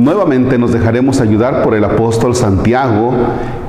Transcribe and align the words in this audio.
Nuevamente 0.00 0.56
nos 0.56 0.72
dejaremos 0.72 1.20
ayudar 1.20 1.62
por 1.62 1.74
el 1.74 1.84
apóstol 1.84 2.34
Santiago 2.34 3.12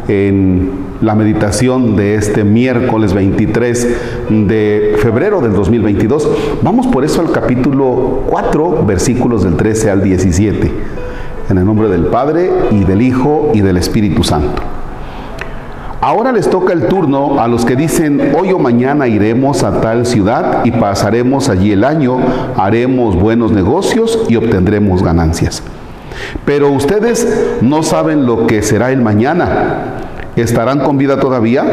en 0.08 0.70
la 1.02 1.14
meditación 1.14 1.98
de 1.98 2.16
este 2.16 2.46
miércoles 2.46 3.14
23 3.14 3.98
de 4.30 4.96
febrero 5.00 5.42
del 5.42 5.52
2022. 5.52 6.30
Vamos 6.62 6.88
por 6.88 7.04
eso 7.04 7.20
al 7.20 7.34
capítulo 7.34 8.24
4, 8.30 8.86
versículos 8.86 9.44
del 9.44 9.58
13 9.58 9.92
al 9.92 10.04
17. 10.04 10.72
En 11.50 11.58
el 11.58 11.66
nombre 11.66 11.90
del 11.90 12.06
Padre 12.06 12.50
y 12.72 12.86
del 12.86 13.02
Hijo 13.02 13.52
y 13.54 13.60
del 13.60 13.76
Espíritu 13.76 14.24
Santo. 14.24 14.62
Ahora 16.00 16.32
les 16.32 16.50
toca 16.50 16.72
el 16.72 16.88
turno 16.88 17.42
a 17.42 17.50
los 17.50 17.66
que 17.66 17.76
dicen, 17.76 18.32
hoy 18.40 18.54
o 18.54 18.58
mañana 18.58 19.10
iremos 19.10 19.64
a 19.64 19.82
tal 19.82 20.06
ciudad 20.06 20.64
y 20.64 20.72
pasaremos 20.72 21.50
allí 21.50 21.74
el 21.74 21.84
año, 21.84 22.20
haremos 22.56 23.18
buenos 23.18 23.52
negocios 23.52 24.18
y 24.30 24.38
obtendremos 24.38 25.04
ganancias. 25.04 25.62
Pero 26.46 26.70
ustedes 26.70 27.58
no 27.62 27.84
saben 27.84 28.26
lo 28.26 28.48
que 28.48 28.62
será 28.62 28.92
el 28.92 29.02
mañana. 29.02 30.02
¿Estarán 30.36 30.80
con 30.80 30.98
vida 30.98 31.20
todavía? 31.20 31.64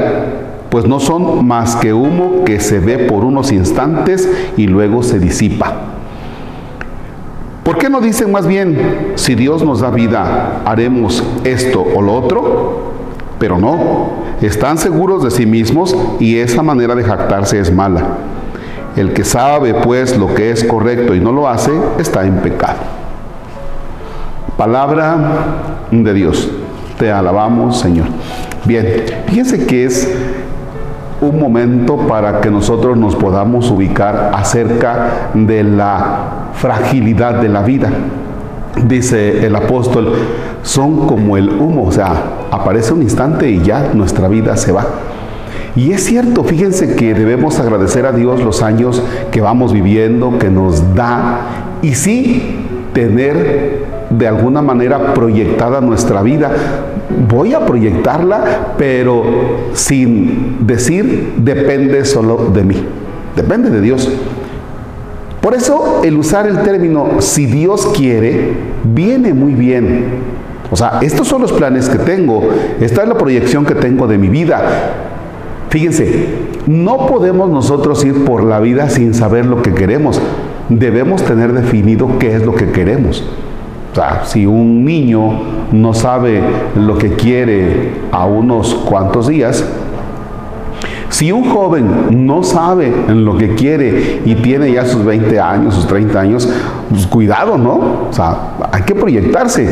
Pues 0.71 0.87
no 0.87 1.01
son 1.01 1.47
más 1.47 1.77
que 1.77 1.93
humo 1.93 2.45
que 2.45 2.61
se 2.61 2.79
ve 2.79 2.99
por 2.99 3.25
unos 3.25 3.53
instantes 3.53 4.29
y 4.57 4.67
luego 4.67 5.03
se 5.03 5.19
disipa. 5.19 5.75
¿Por 7.65 7.79
qué 7.79 7.91
no 7.91 8.01
dicen 8.01 8.33
más 8.33 8.47
bien, 8.47 9.13
si 9.17 9.35
Dios 9.35 9.63
nos 9.63 9.81
da 9.81 9.91
vida, 9.91 10.63
haremos 10.65 11.23
esto 11.45 11.85
o 11.95 12.01
lo 12.01 12.15
otro? 12.15 12.93
Pero 13.39 13.59
no, 13.59 14.11
están 14.41 14.79
seguros 14.79 15.23
de 15.23 15.31
sí 15.31 15.47
mismos 15.47 15.97
y 16.19 16.39
esa 16.39 16.63
manera 16.63 16.95
de 16.95 17.05
jactarse 17.05 17.61
es 17.61 17.73
mala. 17.73 18.03
El 18.97 19.13
que 19.13 19.25
sabe 19.25 19.75
pues 19.75 20.17
lo 20.17 20.35
que 20.35 20.51
es 20.51 20.65
correcto 20.65 21.15
y 21.15 21.21
no 21.21 21.31
lo 21.31 21.49
hace, 21.49 21.73
está 21.99 22.25
en 22.27 22.37
pecado. 22.37 22.98
Palabra 24.59 25.17
de 25.93 26.13
Dios. 26.15 26.51
Te 26.99 27.13
alabamos, 27.13 27.79
Señor. 27.79 28.07
Bien, 28.65 29.05
fíjense 29.29 29.67
que 29.67 29.85
es 29.85 30.13
un 31.21 31.39
momento 31.39 31.97
para 32.09 32.41
que 32.41 32.51
nosotros 32.51 32.97
nos 32.97 33.15
podamos 33.15 33.71
ubicar 33.71 34.33
acerca 34.35 35.31
de 35.33 35.63
la 35.63 36.49
fragilidad 36.55 37.35
de 37.35 37.49
la 37.49 37.63
vida. 37.63 37.89
Dice 38.85 39.47
el 39.47 39.55
apóstol, 39.55 40.15
son 40.63 41.07
como 41.07 41.37
el 41.37 41.51
humo, 41.51 41.85
o 41.85 41.93
sea, 41.93 42.15
aparece 42.51 42.93
un 42.93 43.03
instante 43.03 43.49
y 43.49 43.63
ya 43.63 43.93
nuestra 43.95 44.27
vida 44.27 44.57
se 44.57 44.73
va. 44.73 44.87
Y 45.77 45.93
es 45.93 46.05
cierto, 46.05 46.43
fíjense 46.43 46.97
que 46.97 47.15
debemos 47.15 47.61
agradecer 47.61 48.07
a 48.07 48.11
Dios 48.11 48.43
los 48.43 48.61
años 48.65 49.05
que 49.31 49.41
vamos 49.41 49.73
viviendo, 49.73 50.37
que 50.41 50.51
nos 50.51 50.97
da, 50.97 51.43
y 51.81 51.95
sí 51.95 52.57
tener 52.93 53.87
de 54.11 54.27
alguna 54.27 54.63
manera 54.63 55.15
proyectada 55.15 55.81
nuestra 55.81 56.23
vida. 56.23 56.51
Voy 57.29 57.55
a 57.55 57.65
proyectarla, 57.65 58.75
pero 58.77 59.23
sin 59.73 60.67
decir 60.67 61.35
depende 61.39 62.05
solo 62.05 62.51
de 62.53 62.65
mí, 62.65 62.77
depende 63.37 63.71
de 63.71 63.81
Dios. 63.81 64.11
Por 65.41 65.55
eso 65.55 66.03
el 66.05 66.17
usar 66.17 66.47
el 66.47 66.59
término 66.63 67.21
si 67.21 67.47
Dios 67.47 67.87
quiere 67.97 68.53
viene 68.85 69.33
muy 69.33 69.55
bien. 69.55 70.39
O 70.71 70.77
sea, 70.77 70.99
estos 71.01 71.27
son 71.27 71.41
los 71.41 71.53
planes 71.53 71.89
que 71.89 71.99
tengo, 71.99 72.43
esta 72.81 73.03
es 73.03 73.09
la 73.09 73.17
proyección 73.17 73.65
que 73.65 73.75
tengo 73.75 74.07
de 74.07 74.19
mi 74.19 74.29
vida. 74.29 74.61
Fíjense, 75.71 76.27
no 76.67 77.07
podemos 77.07 77.49
nosotros 77.49 78.05
ir 78.05 78.25
por 78.25 78.43
la 78.43 78.61
vida 78.61 78.91
sin 78.91 79.15
saber 79.15 79.47
lo 79.47 79.63
que 79.63 79.73
queremos. 79.73 80.21
Debemos 80.69 81.23
tener 81.23 81.53
definido 81.53 82.19
qué 82.19 82.35
es 82.35 82.45
lo 82.45 82.55
que 82.55 82.71
queremos. 82.71 83.25
Si 84.25 84.47
un 84.47 84.85
niño 84.85 85.31
no 85.73 85.93
sabe 85.93 86.41
lo 86.77 86.97
que 86.99 87.15
quiere 87.15 87.93
a 88.13 88.27
unos 88.27 88.75
cuantos 88.75 89.27
días, 89.27 89.65
si 91.11 91.33
un 91.33 91.51
joven 91.51 92.27
no 92.27 92.43
sabe 92.45 92.93
lo 93.09 93.37
que 93.37 93.55
quiere 93.55 94.23
y 94.25 94.35
tiene 94.37 94.71
ya 94.73 94.85
sus 94.85 95.05
20 95.05 95.41
años, 95.41 95.75
sus 95.75 95.87
30 95.87 96.21
años, 96.21 96.49
pues 96.91 97.07
cuidado, 97.07 97.57
¿no? 97.57 98.09
O 98.09 98.13
sea, 98.13 98.55
hay 98.71 98.83
que 98.83 98.95
proyectarse. 98.95 99.69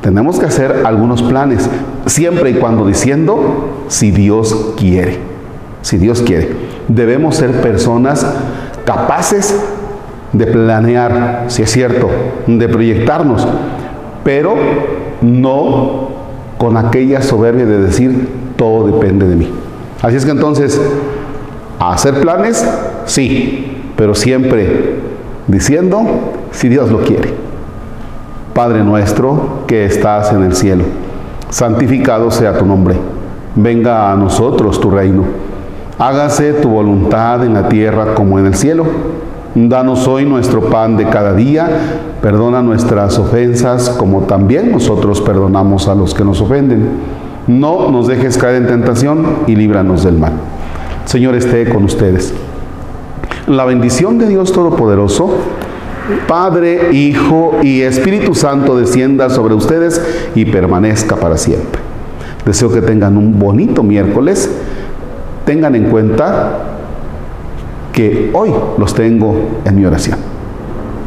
Tenemos 0.00 0.38
que 0.38 0.46
hacer 0.46 0.84
algunos 0.86 1.22
planes, 1.22 1.68
siempre 2.06 2.50
y 2.50 2.54
cuando 2.54 2.86
diciendo, 2.86 3.84
si 3.88 4.10
Dios 4.10 4.74
quiere, 4.76 5.18
si 5.82 5.98
Dios 5.98 6.22
quiere. 6.22 6.52
Debemos 6.86 7.36
ser 7.36 7.60
personas 7.60 8.24
capaces 8.84 9.60
de 10.32 10.46
planear, 10.46 11.44
si 11.48 11.62
es 11.62 11.70
cierto, 11.70 12.08
de 12.46 12.68
proyectarnos, 12.68 13.46
pero 14.24 14.54
no 15.22 16.08
con 16.58 16.76
aquella 16.76 17.22
soberbia 17.22 17.64
de 17.64 17.80
decir, 17.80 18.28
todo 18.56 18.86
depende 18.86 19.26
de 19.26 19.36
mí. 19.36 19.50
Así 20.02 20.16
es 20.16 20.24
que 20.24 20.32
entonces, 20.32 20.80
hacer 21.78 22.20
planes, 22.20 22.64
sí, 23.06 23.92
pero 23.96 24.14
siempre 24.14 24.96
diciendo, 25.46 26.02
si 26.50 26.68
Dios 26.68 26.90
lo 26.90 27.00
quiere. 27.00 27.32
Padre 28.54 28.82
nuestro 28.82 29.64
que 29.66 29.84
estás 29.84 30.32
en 30.32 30.42
el 30.42 30.54
cielo, 30.54 30.84
santificado 31.48 32.30
sea 32.30 32.58
tu 32.58 32.66
nombre. 32.66 32.96
Venga 33.54 34.12
a 34.12 34.16
nosotros 34.16 34.80
tu 34.80 34.90
reino. 34.90 35.24
Hágase 35.98 36.52
tu 36.54 36.68
voluntad 36.68 37.44
en 37.44 37.54
la 37.54 37.68
tierra 37.68 38.14
como 38.14 38.38
en 38.38 38.46
el 38.46 38.54
cielo. 38.54 38.84
Danos 39.54 40.06
hoy 40.06 40.24
nuestro 40.24 40.68
pan 40.68 40.96
de 40.96 41.08
cada 41.08 41.32
día. 41.32 41.68
Perdona 42.20 42.62
nuestras 42.62 43.18
ofensas 43.18 43.90
como 43.90 44.22
también 44.22 44.70
nosotros 44.70 45.20
perdonamos 45.20 45.88
a 45.88 45.94
los 45.94 46.14
que 46.14 46.24
nos 46.24 46.40
ofenden. 46.40 46.88
No 47.46 47.90
nos 47.90 48.06
dejes 48.06 48.36
caer 48.36 48.56
en 48.56 48.66
tentación 48.66 49.24
y 49.46 49.56
líbranos 49.56 50.04
del 50.04 50.18
mal. 50.18 50.32
Señor 51.06 51.34
esté 51.34 51.68
con 51.68 51.84
ustedes. 51.84 52.34
La 53.46 53.64
bendición 53.64 54.18
de 54.18 54.28
Dios 54.28 54.52
Todopoderoso, 54.52 55.30
Padre, 56.26 56.92
Hijo 56.92 57.56
y 57.62 57.80
Espíritu 57.80 58.34
Santo 58.34 58.76
descienda 58.76 59.30
sobre 59.30 59.54
ustedes 59.54 60.02
y 60.34 60.44
permanezca 60.44 61.16
para 61.16 61.38
siempre. 61.38 61.80
Deseo 62.44 62.70
que 62.70 62.82
tengan 62.82 63.16
un 63.16 63.38
bonito 63.38 63.82
miércoles. 63.82 64.50
Tengan 65.46 65.74
en 65.74 65.84
cuenta 65.84 66.77
que 67.98 68.30
hoy 68.32 68.54
los 68.78 68.94
tengo 68.94 69.34
en 69.64 69.74
mi 69.74 69.84
oración. 69.84 70.16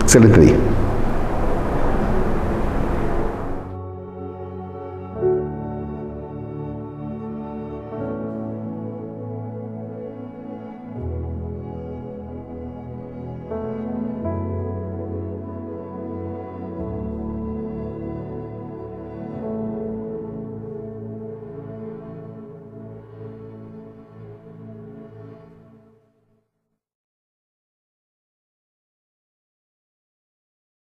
Excelente 0.03 0.41
día. 0.41 0.55